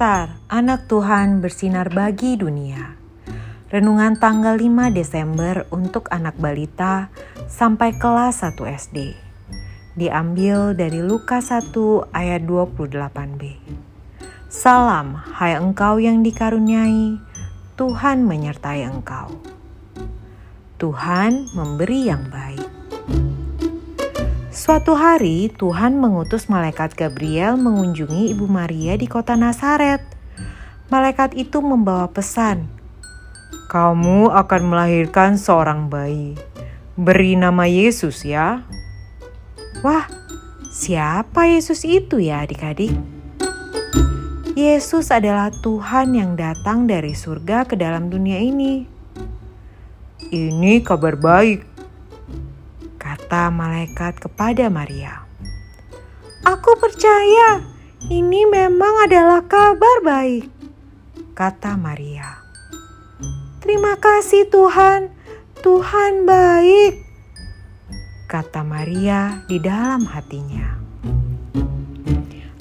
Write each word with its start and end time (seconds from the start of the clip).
Alkitab, 0.00 0.32
anak 0.48 0.88
Tuhan 0.88 1.44
bersinar 1.44 1.92
bagi 1.92 2.32
dunia. 2.32 2.96
Renungan 3.68 4.16
tanggal 4.16 4.56
5 4.56 4.96
Desember 4.96 5.68
untuk 5.68 6.08
anak 6.08 6.40
balita 6.40 7.12
sampai 7.44 7.92
kelas 8.00 8.40
1 8.40 8.56
SD. 8.80 9.12
Diambil 10.00 10.72
dari 10.72 11.04
Lukas 11.04 11.52
1 11.52 11.76
ayat 12.16 12.48
28b. 12.48 13.60
Salam, 14.48 15.20
hai 15.36 15.60
engkau 15.60 16.00
yang 16.00 16.24
dikaruniai, 16.24 17.20
Tuhan 17.76 18.24
menyertai 18.24 18.88
engkau. 18.88 19.28
Tuhan 20.80 21.52
memberi 21.52 22.08
yang 22.08 22.24
baik. 22.32 22.69
Suatu 24.60 24.92
hari, 24.92 25.48
Tuhan 25.56 25.96
mengutus 25.96 26.52
malaikat 26.52 26.92
Gabriel 26.92 27.56
mengunjungi 27.56 28.28
Ibu 28.36 28.44
Maria 28.44 28.92
di 28.92 29.08
kota 29.08 29.32
Nazaret. 29.32 30.04
Malaikat 30.92 31.32
itu 31.32 31.64
membawa 31.64 32.12
pesan, 32.12 32.68
"Kamu 33.72 34.28
akan 34.28 34.62
melahirkan 34.68 35.40
seorang 35.40 35.88
bayi. 35.88 36.36
Beri 36.92 37.40
nama 37.40 37.64
Yesus 37.64 38.20
ya." 38.20 38.68
Wah, 39.80 40.04
siapa 40.68 41.48
Yesus 41.48 41.88
itu 41.88 42.20
ya, 42.20 42.44
adik-adik? 42.44 42.92
Yesus 44.52 45.08
adalah 45.08 45.48
Tuhan 45.64 46.12
yang 46.12 46.36
datang 46.36 46.84
dari 46.84 47.16
surga 47.16 47.64
ke 47.64 47.80
dalam 47.80 48.12
dunia 48.12 48.36
ini. 48.36 48.84
Ini 50.28 50.84
kabar 50.84 51.16
baik 51.16 51.69
kata 53.10 53.50
malaikat 53.50 54.22
kepada 54.22 54.70
Maria. 54.70 55.26
Aku 56.46 56.78
percaya 56.78 57.58
ini 58.06 58.46
memang 58.46 59.02
adalah 59.02 59.42
kabar 59.50 59.98
baik, 60.06 60.46
kata 61.34 61.74
Maria. 61.74 62.38
Terima 63.58 63.98
kasih 63.98 64.46
Tuhan, 64.46 65.10
Tuhan 65.58 66.22
baik, 66.22 67.02
kata 68.30 68.62
Maria 68.62 69.42
di 69.50 69.58
dalam 69.58 70.06
hatinya. 70.06 70.78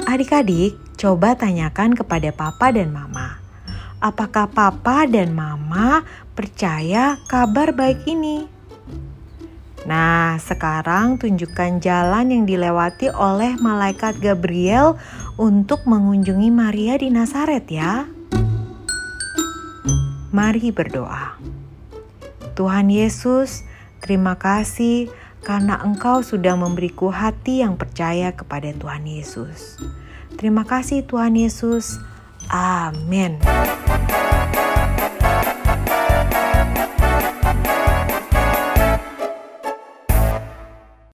Adik-adik, 0.10 0.98
coba 0.98 1.38
tanyakan 1.38 1.94
kepada 1.94 2.34
papa 2.34 2.74
dan 2.74 2.90
mama. 2.90 3.38
Apakah 4.02 4.50
papa 4.50 5.06
dan 5.06 5.30
mama 5.30 6.02
percaya 6.34 7.22
kabar 7.30 7.70
baik 7.70 8.02
ini? 8.10 8.59
Nah, 9.88 10.36
sekarang 10.42 11.16
tunjukkan 11.16 11.80
jalan 11.80 12.36
yang 12.36 12.44
dilewati 12.44 13.08
oleh 13.16 13.56
malaikat 13.62 14.20
Gabriel 14.20 15.00
untuk 15.40 15.88
mengunjungi 15.88 16.52
Maria 16.52 17.00
di 17.00 17.08
Nazaret 17.08 17.64
ya. 17.72 18.04
Mari 20.36 20.70
berdoa. 20.76 21.40
Tuhan 22.60 22.92
Yesus, 22.92 23.64
terima 24.04 24.36
kasih 24.36 25.08
karena 25.48 25.80
Engkau 25.80 26.20
sudah 26.20 26.60
memberiku 26.60 27.08
hati 27.08 27.64
yang 27.64 27.80
percaya 27.80 28.36
kepada 28.36 28.76
Tuhan 28.76 29.08
Yesus. 29.08 29.80
Terima 30.36 30.68
kasih 30.68 31.08
Tuhan 31.08 31.40
Yesus. 31.40 32.00
Amin. 32.52 33.40